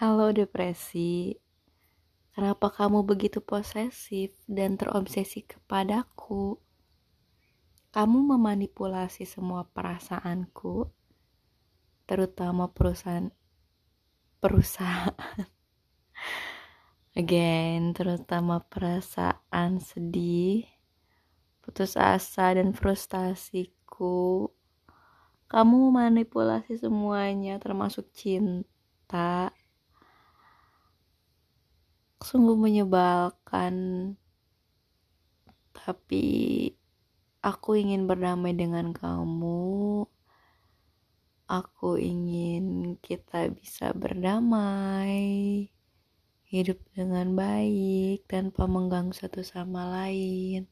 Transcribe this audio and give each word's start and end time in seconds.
Halo 0.00 0.32
depresi, 0.32 1.36
kenapa 2.32 2.72
kamu 2.72 3.04
begitu 3.04 3.44
posesif 3.44 4.32
dan 4.48 4.80
terobsesi 4.80 5.44
kepadaku? 5.44 6.56
Kamu 7.92 8.32
memanipulasi 8.32 9.28
semua 9.28 9.68
perasaanku, 9.68 10.88
terutama 12.08 12.72
perusahaan 12.72 13.28
perusahaan. 14.40 15.44
Again, 17.20 17.92
terutama 17.92 18.64
perasaan 18.72 19.84
sedih, 19.84 20.64
putus 21.60 22.00
asa 22.00 22.56
dan 22.56 22.72
frustasiku. 22.72 24.48
Kamu 25.44 25.92
memanipulasi 25.92 26.80
semuanya 26.80 27.60
termasuk 27.60 28.08
cinta 28.16 29.52
sungguh 32.20 32.56
menyebalkan. 32.56 33.74
Tapi 35.72 36.26
aku 37.40 37.70
ingin 37.80 38.04
berdamai 38.04 38.52
dengan 38.52 38.92
kamu. 38.92 40.04
Aku 41.50 41.98
ingin 41.98 42.94
kita 43.02 43.50
bisa 43.50 43.90
berdamai 43.90 45.66
hidup 46.46 46.78
dengan 46.94 47.34
baik 47.34 48.22
tanpa 48.30 48.70
mengganggu 48.70 49.10
satu 49.10 49.42
sama 49.42 49.90
lain. 49.90 50.70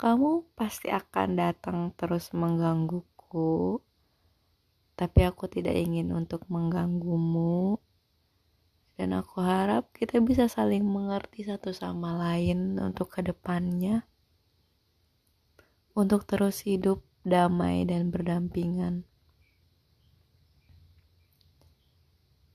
Kamu 0.00 0.56
pasti 0.56 0.88
akan 0.88 1.28
datang 1.36 1.92
terus 1.92 2.32
menggangguku 2.32 3.84
tapi 4.94 5.26
aku 5.26 5.50
tidak 5.50 5.74
ingin 5.74 6.14
untuk 6.14 6.46
mengganggumu 6.46 7.82
dan 9.04 9.20
aku 9.20 9.44
harap 9.44 9.92
kita 9.92 10.16
bisa 10.24 10.48
saling 10.48 10.80
mengerti 10.80 11.44
satu 11.44 11.76
sama 11.76 12.16
lain 12.16 12.80
untuk 12.80 13.12
ke 13.12 13.20
depannya 13.20 14.08
untuk 15.92 16.24
terus 16.24 16.64
hidup 16.64 17.04
damai 17.20 17.84
dan 17.84 18.08
berdampingan. 18.08 19.04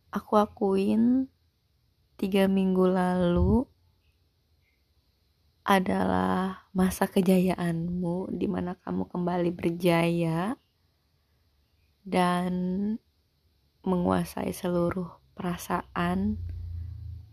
Aku 0.10 0.42
akuin 0.42 1.30
tiga 2.18 2.50
minggu 2.50 2.98
lalu 2.98 3.70
adalah 5.62 6.66
masa 6.74 7.06
kejayaanmu 7.06 8.34
di 8.34 8.50
mana 8.50 8.74
kamu 8.74 9.06
kembali 9.06 9.54
berjaya 9.54 10.58
dan 12.02 12.98
menguasai 13.86 14.50
seluruh 14.50 15.19
perasaan, 15.40 16.36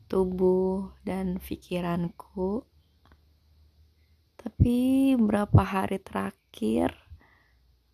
tubuh, 0.06 0.94
dan 1.02 1.42
pikiranku. 1.42 2.62
Tapi 4.38 4.78
beberapa 5.18 5.66
hari 5.66 5.98
terakhir 5.98 6.94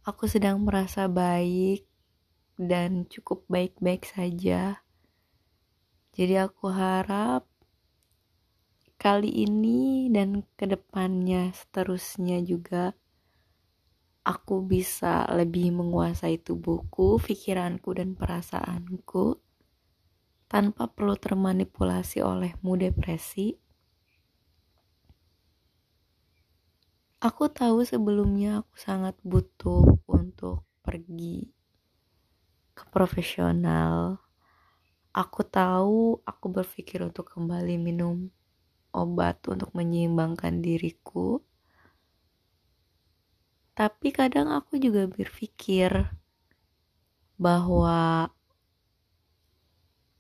aku 0.04 0.28
sedang 0.28 0.60
merasa 0.60 1.08
baik 1.08 1.88
dan 2.60 3.08
cukup 3.08 3.48
baik-baik 3.48 4.04
saja. 4.04 4.84
Jadi 6.12 6.34
aku 6.36 6.68
harap 6.68 7.48
kali 9.00 9.48
ini 9.48 10.12
dan 10.12 10.44
ke 10.60 10.68
depannya 10.68 11.56
seterusnya 11.56 12.44
juga 12.44 12.92
aku 14.22 14.62
bisa 14.62 15.26
lebih 15.34 15.74
menguasai 15.74 16.38
tubuhku, 16.38 17.18
pikiranku, 17.18 17.90
dan 17.98 18.14
perasaanku 18.14 19.41
tanpa 20.52 20.84
perlu 20.84 21.16
termanipulasi 21.16 22.20
olehmu 22.20 22.76
depresi. 22.76 23.56
Aku 27.24 27.48
tahu 27.48 27.80
sebelumnya 27.88 28.60
aku 28.60 28.76
sangat 28.76 29.16
butuh 29.24 29.96
untuk 30.04 30.68
pergi 30.84 31.48
ke 32.76 32.84
profesional. 32.92 34.20
Aku 35.16 35.40
tahu 35.40 36.20
aku 36.20 36.46
berpikir 36.52 37.00
untuk 37.00 37.32
kembali 37.32 37.80
minum 37.80 38.28
obat 38.92 39.40
untuk 39.48 39.72
menyeimbangkan 39.72 40.60
diriku. 40.60 41.40
Tapi 43.72 44.12
kadang 44.12 44.52
aku 44.52 44.76
juga 44.76 45.08
berpikir 45.08 46.12
bahwa 47.40 48.28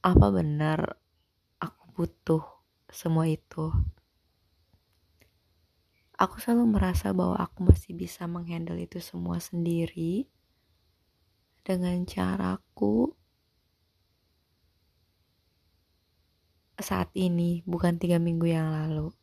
apa 0.02 0.26
benar 0.34 0.98
aku 1.62 1.84
butuh 1.94 2.42
semua 2.90 3.30
itu? 3.30 3.70
Aku 6.18 6.42
selalu 6.42 6.74
merasa 6.74 7.14
bahwa 7.14 7.38
aku 7.38 7.70
masih 7.70 7.94
bisa 7.94 8.26
menghandle 8.26 8.78
itu 8.82 8.98
semua 8.98 9.38
sendiri 9.38 10.26
dengan 11.62 12.02
caraku 12.02 13.14
saat 16.82 17.14
ini, 17.14 17.62
bukan 17.62 17.94
tiga 17.96 18.18
minggu 18.18 18.50
yang 18.50 18.74
lalu. 18.74 19.14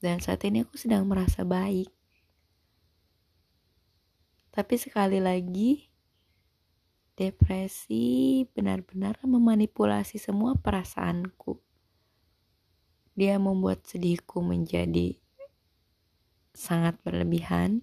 Dan 0.00 0.24
saat 0.24 0.40
ini 0.48 0.64
aku 0.64 0.80
sedang 0.80 1.04
merasa 1.04 1.44
baik. 1.44 1.92
Tapi 4.56 4.74
sekali 4.80 5.20
lagi, 5.20 5.92
Depresi 7.16 8.44
benar-benar 8.52 9.16
memanipulasi 9.24 10.20
semua 10.20 10.52
perasaanku. 10.52 11.56
Dia 13.16 13.40
membuat 13.40 13.88
sedihku 13.88 14.44
menjadi 14.44 15.16
sangat 16.52 17.00
berlebihan. 17.00 17.80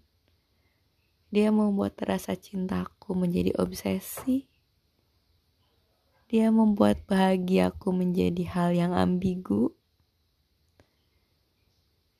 Dia 1.33 1.49
membuat 1.49 1.97
rasa 2.05 2.37
cintaku 2.37 3.17
menjadi 3.17 3.57
obsesi. 3.57 4.45
Dia 6.29 6.53
membuat 6.53 7.01
bahagiaku 7.09 7.89
menjadi 7.89 8.45
hal 8.53 8.69
yang 8.77 8.93
ambigu. 8.93 9.73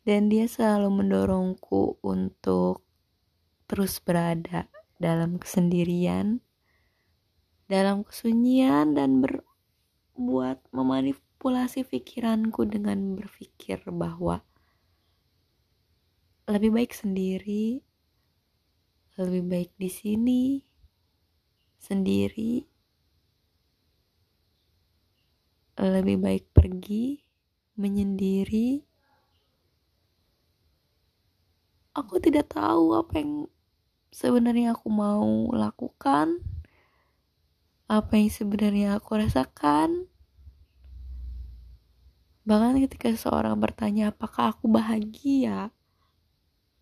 Dan 0.02 0.34
dia 0.34 0.50
selalu 0.50 0.90
mendorongku 0.90 2.02
untuk 2.02 2.82
terus 3.70 4.02
berada 4.02 4.66
dalam 4.98 5.38
kesendirian 5.38 6.42
dalam 7.68 8.04
kesunyian 8.04 8.96
dan 8.96 9.24
berbuat 9.24 10.68
memanipulasi 10.76 11.88
pikiranku 11.88 12.68
dengan 12.68 13.16
berpikir 13.16 13.80
bahwa 13.88 14.44
lebih 16.44 16.76
baik 16.76 16.92
sendiri, 16.92 17.80
lebih 19.16 19.44
baik 19.48 19.72
di 19.80 19.88
sini, 19.88 20.44
sendiri, 21.80 22.68
lebih 25.80 26.18
baik 26.20 26.46
pergi, 26.52 27.24
menyendiri. 27.80 28.84
Aku 31.94 32.18
tidak 32.20 32.52
tahu 32.52 32.98
apa 32.98 33.22
yang 33.22 33.48
sebenarnya 34.10 34.74
aku 34.74 34.90
mau 34.90 35.54
lakukan 35.54 36.42
apa 37.94 38.18
yang 38.18 38.34
sebenarnya 38.34 38.98
aku 38.98 39.22
rasakan. 39.22 40.10
Bahkan 42.44 42.82
ketika 42.90 43.14
seseorang 43.14 43.54
bertanya 43.62 44.10
apakah 44.10 44.50
aku 44.50 44.66
bahagia, 44.66 45.70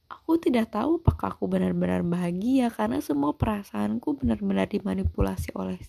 aku 0.07 0.39
tidak 0.39 0.71
tahu 0.71 1.03
apakah 1.03 1.35
aku 1.35 1.51
benar-benar 1.51 2.01
bahagia 2.07 2.71
karena 2.71 3.03
semua 3.03 3.35
perasaanku 3.35 4.23
benar-benar 4.23 4.71
dimanipulasi 4.71 5.51
oleh 5.53 5.83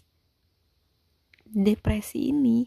depresi 1.47 2.35
ini. 2.35 2.67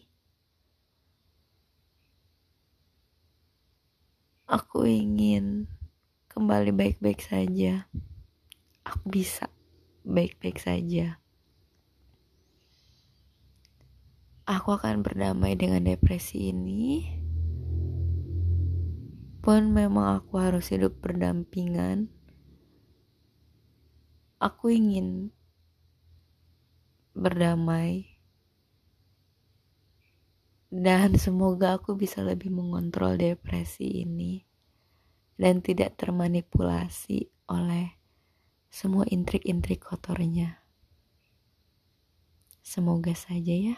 Aku 4.48 4.88
ingin 4.88 5.68
kembali 6.32 6.72
baik-baik 6.72 7.20
saja. 7.20 7.84
Aku 8.86 9.04
bisa 9.10 9.50
baik-baik 10.06 10.62
saja. 10.62 11.18
Aku 14.46 14.78
akan 14.78 15.02
berdamai 15.02 15.58
dengan 15.58 15.82
depresi 15.82 16.54
ini 16.54 17.02
pun 19.42 19.74
memang 19.74 20.22
aku 20.22 20.38
harus 20.38 20.70
hidup 20.70 20.98
berdampingan 21.02 22.10
aku 24.38 24.70
ingin 24.70 25.34
berdamai 27.16 28.16
dan 30.70 31.16
semoga 31.16 31.78
aku 31.80 31.96
bisa 31.96 32.20
lebih 32.22 32.52
mengontrol 32.52 33.16
depresi 33.16 34.04
ini 34.06 34.44
dan 35.40 35.64
tidak 35.64 35.96
termanipulasi 35.96 37.32
oleh 37.48 37.96
semua 38.68 39.08
intrik-intrik 39.08 39.80
kotornya. 39.80 40.60
Semoga 42.60 43.14
saja 43.16 43.54
ya. 43.54 43.76